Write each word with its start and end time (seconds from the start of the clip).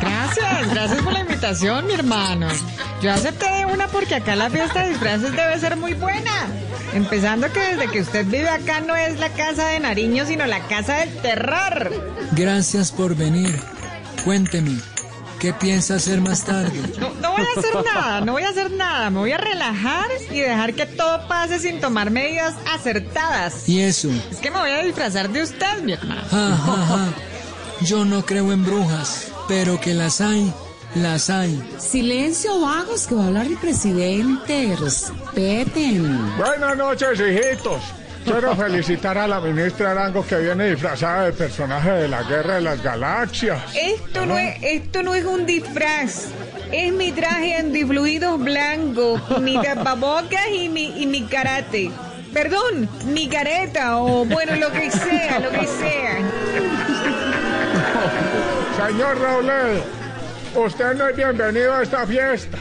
Gracias, 0.00 0.70
gracias 0.70 1.02
por 1.02 1.12
la 1.12 1.20
invitación, 1.20 1.86
mi 1.86 1.94
hermano. 1.94 2.48
Yo 3.00 3.12
acepté 3.12 3.50
de 3.50 3.66
una 3.66 3.88
porque 3.88 4.16
acá 4.16 4.36
la 4.36 4.50
fiesta 4.50 4.82
de 4.82 4.90
disfraces 4.90 5.32
debe 5.32 5.58
ser 5.58 5.76
muy 5.76 5.94
buena. 5.94 6.46
Empezando 6.92 7.50
que 7.52 7.60
desde 7.60 7.90
que 7.90 8.00
usted 8.02 8.26
vive 8.26 8.48
acá 8.48 8.80
no 8.80 8.94
es 8.94 9.18
la 9.18 9.30
casa 9.30 9.68
de 9.68 9.80
Nariño, 9.80 10.26
sino 10.26 10.46
la 10.46 10.60
casa 10.68 10.98
del 10.98 11.16
terror. 11.16 11.90
Gracias 12.32 12.92
por 12.92 13.16
venir. 13.16 13.58
Cuénteme, 14.24 14.78
¿qué 15.40 15.52
piensa 15.52 15.94
hacer 15.94 16.20
más 16.20 16.44
tarde? 16.44 16.72
No, 17.00 17.10
no 17.20 17.32
voy 17.32 17.42
a 17.42 17.58
hacer 17.58 17.84
nada, 17.84 18.20
no 18.20 18.32
voy 18.32 18.42
a 18.42 18.50
hacer 18.50 18.70
nada. 18.70 19.10
Me 19.10 19.18
voy 19.18 19.32
a 19.32 19.38
relajar 19.38 20.06
y 20.30 20.40
dejar 20.40 20.74
que 20.74 20.86
todo 20.86 21.26
pase 21.26 21.58
sin 21.58 21.80
tomar 21.80 22.10
medidas 22.10 22.54
acertadas. 22.72 23.68
¿Y 23.68 23.80
eso? 23.80 24.10
Es 24.30 24.38
que 24.38 24.50
me 24.50 24.58
voy 24.58 24.70
a 24.70 24.82
disfrazar 24.82 25.30
de 25.30 25.42
usted, 25.42 25.82
mi 25.82 25.92
hermano. 25.92 26.22
Ja, 26.30 26.56
ja, 26.56 26.86
ja. 26.86 27.31
Yo 27.84 28.04
no 28.04 28.24
creo 28.24 28.52
en 28.52 28.64
brujas, 28.64 29.32
pero 29.48 29.80
que 29.80 29.92
las 29.92 30.20
hay, 30.20 30.52
las 30.94 31.30
hay. 31.30 31.60
Silencio, 31.78 32.60
vagos, 32.60 33.08
que 33.08 33.14
va 33.16 33.24
a 33.24 33.26
hablar 33.26 33.46
el 33.46 33.56
presidente. 33.56 34.76
Respeten. 34.78 36.36
Buenas 36.36 36.76
noches, 36.76 37.18
hijitos. 37.18 37.82
Quiero 38.24 38.54
felicitar 38.56 39.18
a 39.18 39.26
la 39.26 39.40
ministra 39.40 39.90
Arango 39.90 40.24
que 40.24 40.36
viene 40.36 40.70
disfrazada 40.70 41.24
de 41.24 41.32
personaje 41.32 41.90
de 41.90 42.08
la 42.08 42.22
Guerra 42.22 42.56
de 42.56 42.60
las 42.60 42.80
Galaxias. 42.80 43.60
Esto 43.74 44.26
no 44.26 44.38
es, 44.38 44.62
esto 44.62 45.02
no 45.02 45.14
es 45.14 45.24
un 45.24 45.44
disfraz. 45.44 46.26
Es 46.70 46.92
mi 46.92 47.10
traje 47.10 47.56
antifluidos 47.56 48.38
blanco, 48.38 49.20
mi 49.40 49.60
tapabocas 49.62 50.48
y 50.54 50.68
mi, 50.68 51.02
y 51.02 51.06
mi 51.06 51.22
karate. 51.22 51.90
Perdón, 52.32 52.88
mi 53.06 53.28
careta 53.28 53.98
o 53.98 54.24
bueno, 54.24 54.54
lo 54.56 54.70
que 54.70 54.90
sea, 54.90 55.40
lo 55.40 55.50
que 55.50 55.66
sea. 55.66 57.18
Señor 58.76 59.18
Robledo, 59.18 59.82
usted 60.56 60.94
no 60.94 61.08
es 61.08 61.16
bienvenido 61.16 61.74
a 61.74 61.82
esta 61.82 62.06
fiesta. 62.06 62.58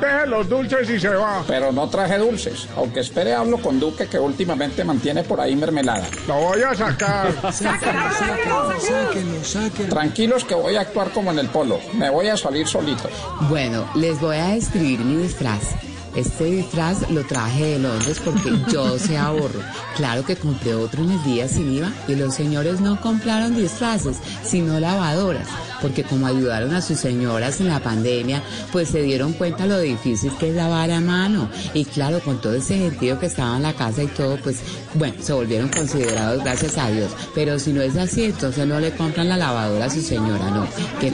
Deje 0.00 0.26
los 0.26 0.46
dulces 0.48 0.90
y 0.90 1.00
se 1.00 1.08
va. 1.08 1.42
Pero 1.46 1.72
no 1.72 1.88
traje 1.88 2.18
dulces, 2.18 2.68
aunque 2.76 3.00
espere 3.00 3.32
hablo 3.32 3.56
con 3.58 3.80
Duque 3.80 4.06
que 4.06 4.18
últimamente 4.18 4.84
mantiene 4.84 5.22
por 5.24 5.40
ahí 5.40 5.56
mermelada. 5.56 6.06
Lo 6.28 6.34
voy 6.34 6.60
a 6.62 6.74
sacar. 6.74 7.32
Sáquenlo, 7.52 8.02
sáquenlo, 8.12 8.80
sáquenlo, 8.80 9.44
sáquenlo. 9.44 9.94
Tranquilos 9.94 10.44
que 10.44 10.54
voy 10.54 10.76
a 10.76 10.82
actuar 10.82 11.10
como 11.12 11.30
en 11.30 11.38
el 11.38 11.48
polo, 11.48 11.80
me 11.94 12.10
voy 12.10 12.28
a 12.28 12.36
salir 12.36 12.66
solito. 12.66 13.08
Bueno, 13.48 13.88
les 13.94 14.20
voy 14.20 14.36
a 14.36 14.48
describir 14.48 15.00
mi 15.00 15.22
disfraz. 15.22 15.74
Este 16.16 16.44
disfraz 16.44 17.10
lo 17.10 17.24
traje 17.26 17.64
de 17.64 17.78
Londres 17.78 18.22
porque 18.24 18.50
yo 18.72 18.98
se 18.98 19.18
ahorro. 19.18 19.60
Claro 19.96 20.24
que 20.24 20.34
compré 20.34 20.74
otro 20.74 21.04
en 21.04 21.12
el 21.12 21.22
día 21.24 21.46
sin 21.46 21.70
IVA 21.70 21.92
y 22.08 22.14
los 22.14 22.34
señores 22.34 22.80
no 22.80 22.98
compraron 23.00 23.54
disfraces, 23.54 24.16
sino 24.42 24.80
lavadoras. 24.80 25.46
Porque 25.82 26.04
como 26.04 26.26
ayudaron 26.26 26.74
a 26.74 26.80
sus 26.80 26.98
señoras 26.98 27.60
en 27.60 27.68
la 27.68 27.80
pandemia, 27.80 28.42
pues 28.72 28.88
se 28.88 29.02
dieron 29.02 29.34
cuenta 29.34 29.66
lo 29.66 29.78
difícil 29.78 30.32
que 30.38 30.48
es 30.48 30.54
lavar 30.54 30.90
a 30.90 31.02
mano. 31.02 31.50
Y 31.74 31.84
claro, 31.84 32.20
con 32.20 32.40
todo 32.40 32.54
ese 32.54 32.78
gentío 32.78 33.20
que 33.20 33.26
estaba 33.26 33.56
en 33.56 33.62
la 33.62 33.74
casa 33.74 34.02
y 34.02 34.06
todo, 34.06 34.38
pues 34.38 34.60
bueno, 34.94 35.16
se 35.20 35.34
volvieron 35.34 35.68
considerados 35.68 36.42
gracias 36.42 36.78
a 36.78 36.90
Dios. 36.90 37.12
Pero 37.34 37.58
si 37.58 37.74
no 37.74 37.82
es 37.82 37.94
así, 37.96 38.24
entonces 38.24 38.66
no 38.66 38.80
le 38.80 38.92
compran 38.92 39.28
la 39.28 39.36
lavadora 39.36 39.84
a 39.84 39.90
su 39.90 40.00
señora, 40.00 40.50
no. 40.50 40.66
Qué. 40.98 41.12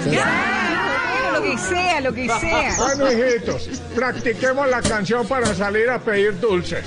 Lo 1.42 1.50
que 1.50 1.58
sea, 1.58 2.00
lo 2.00 2.14
que 2.14 2.28
sea. 2.28 2.75
Bueno, 2.78 3.12
hijitos, 3.12 3.69
practiquemos 3.94 4.69
la 4.69 4.80
canción 4.80 5.26
para 5.26 5.53
salir 5.54 5.91
a 5.91 5.98
pedir 5.98 6.38
dulces. 6.38 6.84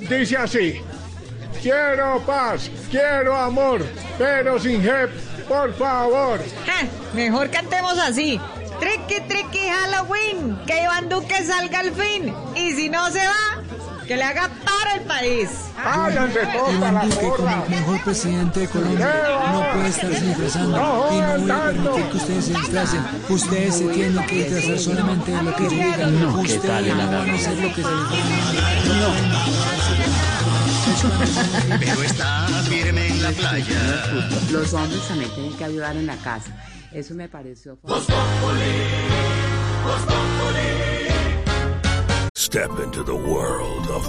Dice 0.00 0.36
así. 0.36 0.80
Quiero 1.62 2.20
paz, 2.26 2.70
quiero 2.90 3.36
amor, 3.36 3.84
pero 4.16 4.58
sin 4.58 4.82
jep, 4.82 5.10
por 5.46 5.74
favor. 5.74 6.40
Ja, 6.64 6.86
mejor 7.14 7.50
cantemos 7.50 7.98
así. 7.98 8.40
Triqui, 8.80 9.20
triqui, 9.28 9.68
Halloween. 9.68 10.58
Que 10.66 10.82
Iván 10.84 11.08
Duque 11.10 11.44
salga 11.44 11.80
al 11.80 11.92
fin. 11.92 12.34
Y 12.54 12.72
si 12.72 12.88
no 12.88 13.10
se 13.10 13.18
va, 13.18 13.62
que 14.10 14.16
le 14.16 14.24
haga 14.24 14.50
para 14.64 14.96
el 14.96 15.02
país. 15.02 15.48
Váyanse 15.76 16.40
todos 16.46 16.68
a 16.68 16.72
la 16.72 16.88
Iván 16.88 17.10
Duque, 17.10 17.20
como 17.20 17.36
porra. 17.36 17.62
el 17.62 17.70
mejor 17.70 18.02
presidente 18.02 18.58
de 18.58 18.66
Colombia, 18.66 19.14
no 19.52 19.72
puede 19.72 19.88
estarse 19.88 20.26
disfrazando 20.26 20.76
y 20.76 20.80
no 20.80 21.38
voy 21.38 21.50
a 21.50 21.62
permitir 21.62 22.04
que 22.10 22.16
ustedes 22.16 22.44
se 22.46 22.54
disfracen. 22.54 23.02
Ustedes 23.28 23.76
se 23.76 23.86
tienen 23.86 24.26
que 24.26 24.34
disfrazar 24.34 24.78
solamente 24.80 25.30
de 25.30 25.42
lo 25.44 25.54
que 25.54 25.62
yo 25.62 25.70
diga. 25.70 26.08
ustedes 26.08 26.96
no 26.96 27.06
van 27.06 27.30
a 27.30 27.34
hacer 27.34 27.56
lo 27.58 27.68
que 27.68 27.82
se 27.84 27.88
les 27.88 28.08
da. 31.68 31.78
pero 31.78 32.02
está 32.02 32.48
firme 32.68 33.06
en 33.06 33.22
la 33.22 33.30
playa. 33.30 33.78
Los 34.50 34.74
hombres 34.74 35.06
también 35.06 35.30
tienen 35.36 35.56
que 35.56 35.64
ayudar 35.64 35.96
en 35.96 36.06
la 36.08 36.16
casa. 36.16 36.50
Eso 36.90 37.14
me 37.14 37.28
pareció... 37.28 37.78
Step 42.34 42.70
into 42.80 43.04
the 43.04 43.14
world 43.14 43.79